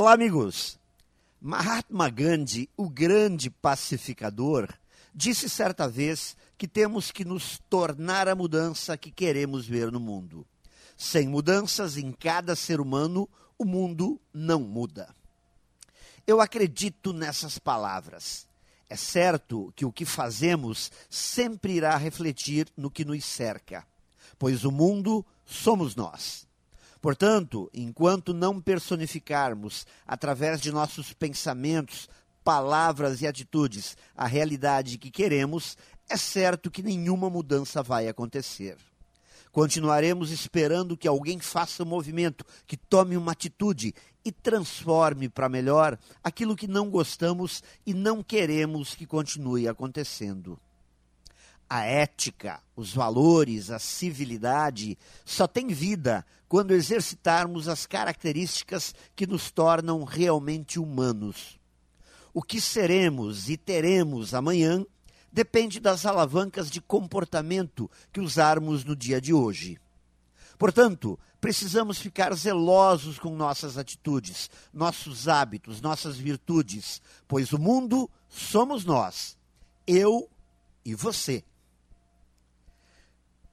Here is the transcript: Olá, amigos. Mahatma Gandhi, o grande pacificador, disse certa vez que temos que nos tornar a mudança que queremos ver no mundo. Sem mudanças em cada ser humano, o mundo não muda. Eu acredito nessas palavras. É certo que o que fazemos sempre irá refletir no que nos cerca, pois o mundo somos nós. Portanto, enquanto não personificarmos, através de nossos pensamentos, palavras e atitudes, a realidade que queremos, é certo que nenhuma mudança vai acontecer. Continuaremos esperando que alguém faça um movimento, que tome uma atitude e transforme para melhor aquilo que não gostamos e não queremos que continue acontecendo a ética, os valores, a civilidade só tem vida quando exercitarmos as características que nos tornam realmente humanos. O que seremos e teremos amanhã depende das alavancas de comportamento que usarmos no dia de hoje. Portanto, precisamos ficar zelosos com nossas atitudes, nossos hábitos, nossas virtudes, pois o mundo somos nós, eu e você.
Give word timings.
Olá, 0.00 0.14
amigos. 0.14 0.78
Mahatma 1.38 2.08
Gandhi, 2.08 2.70
o 2.74 2.88
grande 2.88 3.50
pacificador, 3.50 4.66
disse 5.14 5.46
certa 5.46 5.86
vez 5.86 6.38
que 6.56 6.66
temos 6.66 7.10
que 7.10 7.22
nos 7.22 7.58
tornar 7.68 8.26
a 8.26 8.34
mudança 8.34 8.96
que 8.96 9.10
queremos 9.10 9.66
ver 9.66 9.92
no 9.92 10.00
mundo. 10.00 10.46
Sem 10.96 11.28
mudanças 11.28 11.98
em 11.98 12.12
cada 12.12 12.56
ser 12.56 12.80
humano, 12.80 13.28
o 13.58 13.66
mundo 13.66 14.18
não 14.32 14.60
muda. 14.60 15.14
Eu 16.26 16.40
acredito 16.40 17.12
nessas 17.12 17.58
palavras. 17.58 18.46
É 18.88 18.96
certo 18.96 19.70
que 19.76 19.84
o 19.84 19.92
que 19.92 20.06
fazemos 20.06 20.90
sempre 21.10 21.74
irá 21.74 21.94
refletir 21.98 22.68
no 22.74 22.90
que 22.90 23.04
nos 23.04 23.22
cerca, 23.22 23.86
pois 24.38 24.64
o 24.64 24.72
mundo 24.72 25.22
somos 25.44 25.94
nós. 25.94 26.48
Portanto, 27.00 27.70
enquanto 27.72 28.34
não 28.34 28.60
personificarmos, 28.60 29.86
através 30.06 30.60
de 30.60 30.70
nossos 30.70 31.12
pensamentos, 31.14 32.08
palavras 32.44 33.22
e 33.22 33.26
atitudes, 33.26 33.96
a 34.14 34.26
realidade 34.26 34.98
que 34.98 35.10
queremos, 35.10 35.78
é 36.08 36.16
certo 36.16 36.70
que 36.70 36.82
nenhuma 36.82 37.30
mudança 37.30 37.82
vai 37.82 38.06
acontecer. 38.06 38.76
Continuaremos 39.50 40.30
esperando 40.30 40.96
que 40.96 41.08
alguém 41.08 41.40
faça 41.40 41.82
um 41.82 41.86
movimento, 41.86 42.44
que 42.66 42.76
tome 42.76 43.16
uma 43.16 43.32
atitude 43.32 43.94
e 44.24 44.30
transforme 44.30 45.28
para 45.28 45.48
melhor 45.48 45.98
aquilo 46.22 46.54
que 46.54 46.68
não 46.68 46.90
gostamos 46.90 47.62
e 47.86 47.94
não 47.94 48.22
queremos 48.22 48.94
que 48.94 49.06
continue 49.06 49.66
acontecendo 49.66 50.60
a 51.70 51.84
ética, 51.84 52.60
os 52.74 52.92
valores, 52.92 53.70
a 53.70 53.78
civilidade 53.78 54.98
só 55.24 55.46
tem 55.46 55.68
vida 55.68 56.26
quando 56.48 56.74
exercitarmos 56.74 57.68
as 57.68 57.86
características 57.86 58.92
que 59.14 59.24
nos 59.24 59.52
tornam 59.52 60.02
realmente 60.02 60.80
humanos. 60.80 61.60
O 62.34 62.42
que 62.42 62.60
seremos 62.60 63.48
e 63.48 63.56
teremos 63.56 64.34
amanhã 64.34 64.84
depende 65.32 65.78
das 65.78 66.04
alavancas 66.04 66.68
de 66.68 66.80
comportamento 66.80 67.88
que 68.12 68.18
usarmos 68.18 68.84
no 68.84 68.96
dia 68.96 69.20
de 69.20 69.32
hoje. 69.32 69.78
Portanto, 70.58 71.16
precisamos 71.40 72.00
ficar 72.00 72.34
zelosos 72.34 73.16
com 73.16 73.36
nossas 73.36 73.78
atitudes, 73.78 74.50
nossos 74.74 75.28
hábitos, 75.28 75.80
nossas 75.80 76.16
virtudes, 76.16 77.00
pois 77.28 77.52
o 77.52 77.58
mundo 77.58 78.10
somos 78.28 78.84
nós, 78.84 79.38
eu 79.86 80.28
e 80.84 80.96
você. 80.96 81.44